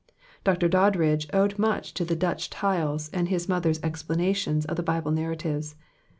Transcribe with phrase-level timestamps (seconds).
[0.43, 0.67] Dr.
[0.67, 5.11] Doddridge owed much to the Dutch tiles and his mother's explana tions of the Bible
[5.11, 5.75] narratives.